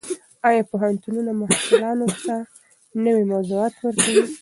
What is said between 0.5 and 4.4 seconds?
پوهنتونونه محصلانو ته نوي موضوعات ورکوي؟